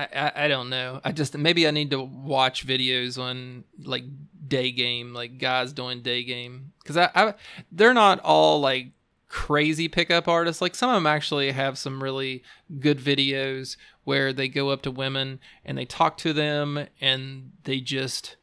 [0.03, 1.01] I, I, don't know.
[1.05, 4.05] I just maybe I need to watch videos on like
[4.47, 7.35] day game, like guys doing day game, because I, I
[7.73, 8.93] they're not all like
[9.29, 10.61] crazy pickup artists.
[10.61, 12.43] Like some of them actually have some really
[12.81, 17.81] good videos where they go up to women and they talk to them and they
[17.81, 18.37] just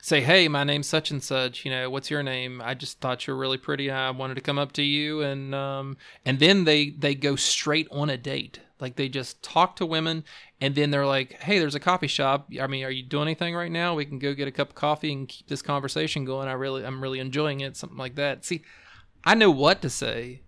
[0.00, 1.64] say, "Hey, my name's such and such.
[1.64, 2.60] You know, what's your name?
[2.64, 3.90] I just thought you were really pretty.
[3.90, 7.88] I wanted to come up to you." And um, and then they they go straight
[7.90, 8.60] on a date.
[8.82, 10.24] Like they just talk to women,
[10.60, 12.48] and then they're like, "Hey, there's a coffee shop.
[12.60, 13.94] I mean, are you doing anything right now?
[13.94, 16.48] We can go get a cup of coffee and keep this conversation going.
[16.48, 17.76] I really, I'm really enjoying it.
[17.76, 18.62] Something like that." See,
[19.24, 20.42] I know what to say,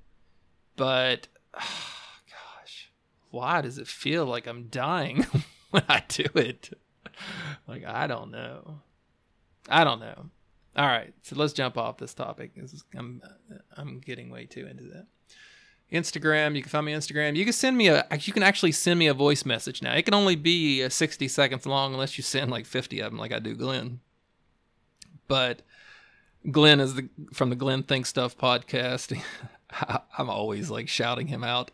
[0.74, 1.60] but oh,
[2.28, 2.90] gosh,
[3.30, 5.24] why does it feel like I'm dying
[5.70, 6.76] when I do it?
[7.68, 8.80] Like I don't know.
[9.68, 10.30] I don't know.
[10.76, 12.56] All right, so let's jump off this topic.
[12.56, 13.22] This is, I'm
[13.76, 15.06] I'm getting way too into that.
[15.94, 17.36] Instagram, you can find me on Instagram.
[17.36, 19.94] You can send me a you can actually send me a voice message now.
[19.94, 23.32] It can only be 60 seconds long unless you send like 50 of them like
[23.32, 24.00] I do Glenn.
[25.28, 25.62] But
[26.50, 29.18] Glenn is the from the Glenn Think Stuff podcast.
[30.18, 31.70] I'm always like shouting him out.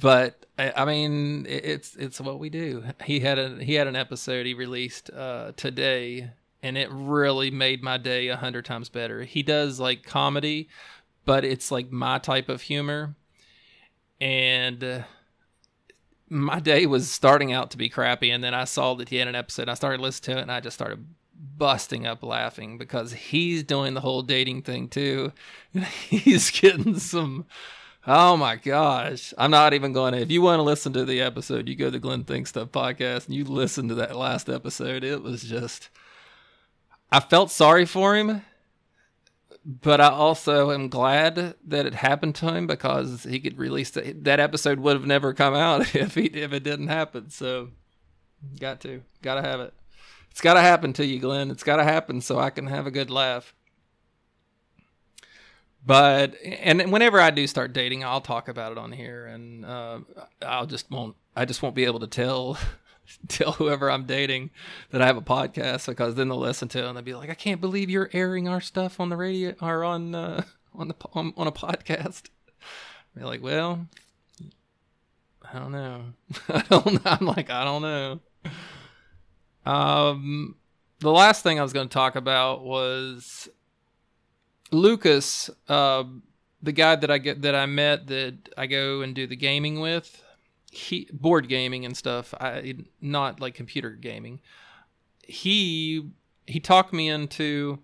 [0.00, 2.84] but I, I mean, it- it's it's what we do.
[3.04, 6.30] He had a he had an episode he released uh, today,
[6.62, 9.22] and it really made my day a hundred times better.
[9.24, 10.68] He does like comedy,
[11.26, 13.14] but it's like my type of humor,
[14.20, 14.82] and.
[14.82, 15.02] Uh,
[16.30, 19.28] my day was starting out to be crappy, and then I saw that he had
[19.28, 19.68] an episode.
[19.68, 21.06] I started listening to it, and I just started
[21.56, 25.32] busting up laughing because he's doing the whole dating thing too.
[26.08, 27.46] he's getting some.
[28.06, 29.32] Oh my gosh.
[29.38, 30.20] I'm not even going to.
[30.20, 32.68] If you want to listen to the episode, you go to the Glenn Think Stuff
[32.68, 35.04] podcast and you listen to that last episode.
[35.04, 35.88] It was just.
[37.10, 38.42] I felt sorry for him,
[39.64, 44.12] but I also am glad that it happened to him because he could release the,
[44.22, 47.30] that episode would have never come out if he if it didn't happen.
[47.30, 47.70] So,
[48.60, 49.72] got to, got to have it.
[50.30, 51.50] It's got to happen to you, Glenn.
[51.50, 53.54] It's got to happen so I can have a good laugh.
[55.86, 60.00] But and whenever I do start dating, I'll talk about it on here, and uh,
[60.42, 61.16] I'll just won't.
[61.36, 62.58] I just won't be able to tell
[63.28, 64.50] tell whoever I'm dating
[64.90, 67.30] that I have a podcast because then they'll listen to it and they'll be like,
[67.30, 70.44] "I can't believe you're airing our stuff on the radio or on uh,
[70.74, 72.30] on the on, on a podcast."
[73.16, 73.86] Be like, "Well,
[75.42, 76.02] I don't know.
[76.48, 77.00] I don't.
[77.04, 78.20] I'm like, I don't know."
[79.66, 80.56] Um,
[80.98, 83.48] the last thing I was going to talk about was
[84.70, 86.04] Lucas, uh,
[86.62, 89.80] the guy that I get that I met that I go and do the gaming
[89.80, 90.23] with.
[90.74, 92.34] He board gaming and stuff.
[92.40, 94.40] I not like computer gaming.
[95.22, 96.10] He
[96.46, 97.78] he talked me into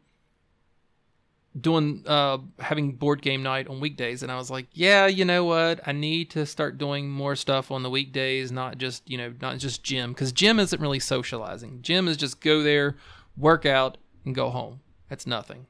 [1.59, 5.45] doing uh having board game night on weekdays and I was like, "Yeah, you know
[5.45, 5.81] what?
[5.87, 9.59] I need to start doing more stuff on the weekdays, not just, you know, not
[9.59, 11.83] just gym cuz gym isn't really socializing.
[11.83, 12.97] Gym is just go there,
[13.37, 14.81] work out and go home.
[15.09, 15.67] That's nothing.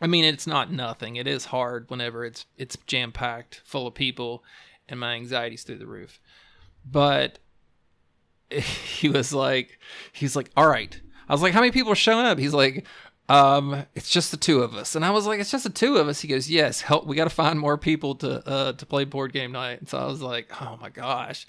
[0.00, 1.16] I mean, it's not nothing.
[1.16, 4.42] It is hard whenever it's it's jam packed, full of people,
[4.88, 6.20] and my anxiety's through the roof.
[6.84, 7.38] But
[8.50, 9.78] he was like,
[10.12, 11.00] he's like, all right.
[11.28, 12.38] I was like, how many people are showing up?
[12.38, 12.84] He's like,
[13.28, 14.94] um, it's just the two of us.
[14.94, 16.20] And I was like, it's just the two of us.
[16.20, 17.06] He goes, yes, help.
[17.06, 19.80] We got to find more people to uh to play board game night.
[19.80, 21.46] And so I was like, oh my gosh.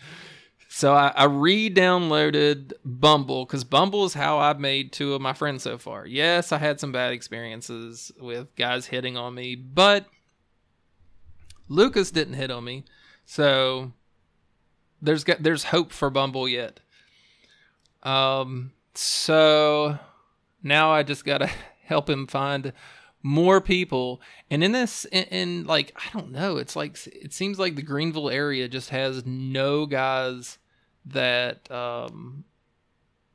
[0.69, 5.63] So I, I re-downloaded Bumble because Bumble is how I've made two of my friends
[5.63, 6.05] so far.
[6.05, 10.05] Yes, I had some bad experiences with guys hitting on me, but
[11.69, 12.83] Lucas didn't hit on me,
[13.25, 13.91] so
[15.01, 16.79] there's got there's hope for Bumble yet.
[18.03, 19.97] Um, so
[20.63, 21.49] now I just gotta
[21.83, 22.73] help him find
[23.25, 24.21] more people.
[24.51, 27.81] And in this in, in, like i don't know it's like it seems like the
[27.81, 30.59] greenville area just has no guys
[31.05, 32.43] that um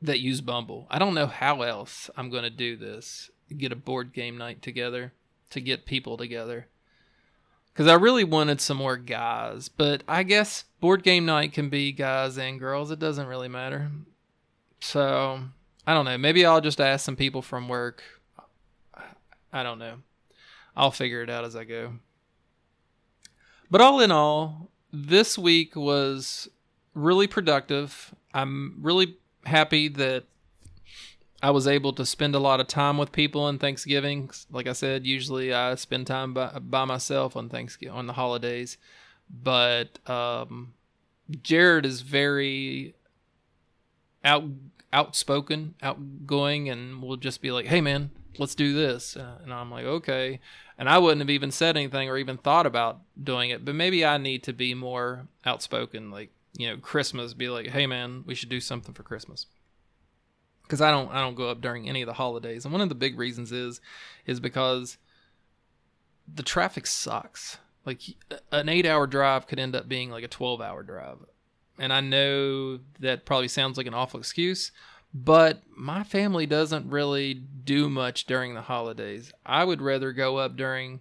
[0.02, 0.86] that use bumble.
[0.90, 5.12] I don't know how else i'm to do this get a board game night together
[5.50, 6.68] to get people together
[7.72, 11.92] because i really wanted some more guys but i guess board game night can be
[11.92, 13.90] guys and girls it doesn't really matter
[14.80, 15.40] so
[15.86, 18.02] i don't know maybe i'll just ask some people from work
[19.52, 19.96] I don't know.
[20.76, 21.94] I'll figure it out as I go.
[23.70, 26.48] But all in all, this week was
[26.94, 28.14] really productive.
[28.32, 30.24] I'm really happy that
[31.42, 34.30] I was able to spend a lot of time with people on Thanksgiving.
[34.50, 38.76] Like I said, usually I spend time by, by myself on Thanksgiving on the holidays,
[39.30, 40.74] but um,
[41.42, 42.94] Jared is very
[44.24, 44.44] out
[44.92, 49.70] outspoken, outgoing, and will just be like, "Hey, man, let's do this," uh, and I'm
[49.70, 50.40] like, "Okay."
[50.76, 54.04] And I wouldn't have even said anything or even thought about doing it, but maybe
[54.04, 56.10] I need to be more outspoken.
[56.10, 59.46] Like, you know, Christmas, be like, "Hey, man, we should do something for Christmas."
[60.70, 62.88] Because I don't, I don't go up during any of the holidays, and one of
[62.88, 63.80] the big reasons is,
[64.24, 64.98] is because
[66.32, 67.58] the traffic sucks.
[67.84, 68.02] Like
[68.52, 71.18] an eight-hour drive could end up being like a twelve-hour drive
[71.80, 74.70] and I know that probably sounds like an awful excuse,
[75.14, 79.32] but my family doesn't really do much during the holidays.
[79.46, 81.00] I would rather go up during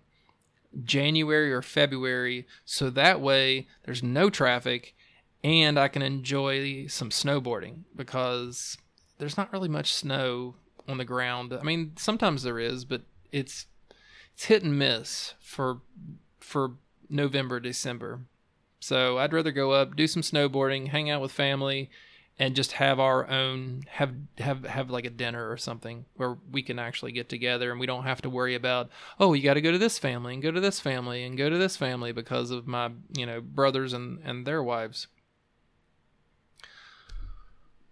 [0.83, 4.95] January or February so that way there's no traffic
[5.43, 8.77] and I can enjoy some snowboarding because
[9.19, 10.55] there's not really much snow
[10.87, 11.53] on the ground.
[11.53, 13.67] I mean, sometimes there is, but it's
[14.33, 15.81] it's hit and miss for
[16.39, 16.71] for
[17.09, 18.21] November, December.
[18.79, 21.89] So I'd rather go up, do some snowboarding, hang out with family,
[22.39, 26.63] and just have our own have have have like a dinner or something where we
[26.63, 28.89] can actually get together and we don't have to worry about
[29.19, 31.49] oh you got to go to this family and go to this family and go
[31.49, 35.07] to this family because of my you know brothers and and their wives.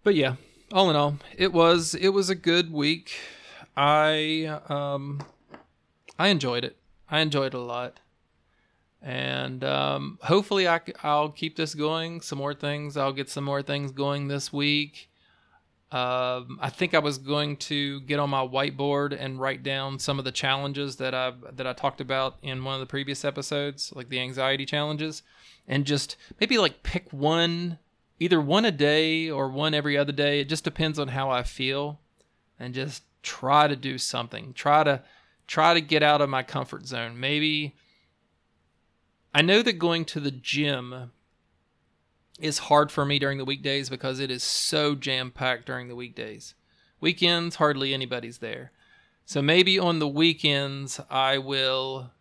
[0.03, 0.35] But yeah,
[0.71, 3.11] all in all, it was it was a good week.
[3.75, 5.21] I um
[6.19, 6.77] I enjoyed it.
[7.09, 7.99] I enjoyed it a lot.
[9.01, 12.21] And um, hopefully, I, I'll keep this going.
[12.21, 12.97] Some more things.
[12.97, 15.09] I'll get some more things going this week.
[15.91, 20.19] Um, I think I was going to get on my whiteboard and write down some
[20.19, 23.93] of the challenges that I that I talked about in one of the previous episodes,
[23.95, 25.23] like the anxiety challenges,
[25.67, 27.77] and just maybe like pick one,
[28.19, 30.39] either one a day or one every other day.
[30.39, 31.99] It just depends on how I feel,
[32.59, 34.53] and just try to do something.
[34.53, 35.03] Try to
[35.47, 37.19] try to get out of my comfort zone.
[37.19, 37.75] Maybe
[39.33, 41.11] I know that going to the gym
[42.39, 45.95] is hard for me during the weekdays because it is so jam packed during the
[45.95, 46.53] weekdays.
[46.99, 48.71] Weekends, hardly anybody's there.
[49.25, 52.11] So maybe on the weekends, I will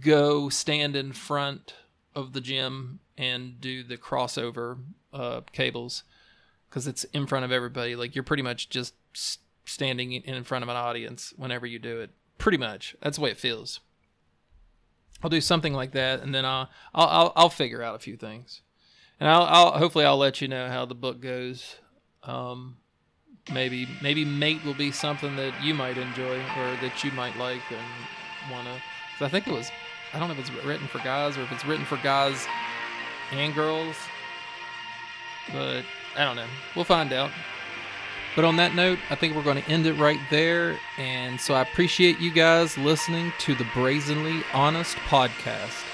[0.00, 1.74] go stand in front
[2.16, 4.78] of the gym and do the crossover
[5.12, 6.02] uh, cables
[6.68, 7.94] because it's in front of everybody.
[7.94, 8.94] Like you're pretty much just
[9.64, 12.10] standing in front of an audience whenever you do it.
[12.38, 13.80] Pretty much, that's the way it feels.
[15.22, 18.16] I'll do something like that, and then I'll I'll I'll, I'll figure out a few
[18.16, 18.62] things
[19.20, 21.76] and I'll, I'll hopefully I'll let you know how the book goes.
[22.22, 22.76] Um,
[23.52, 27.62] maybe maybe mate will be something that you might enjoy or that you might like
[27.70, 28.80] and wanna.
[29.20, 29.70] I think it was
[30.16, 32.46] I don't know if it's written for guys or if it's written for guys
[33.32, 33.96] and girls,
[35.52, 35.82] but
[36.16, 36.46] I don't know.
[36.74, 37.30] We'll find out.
[38.34, 40.78] But on that note, I think we're going to end it right there.
[40.96, 45.84] And so I appreciate you guys listening to the Brazenly Honest podcast.